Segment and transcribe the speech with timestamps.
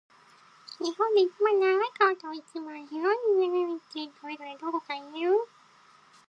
[0.79, 5.37] 日本で一番長い川と、一番広い湖って、それぞれどこか言える？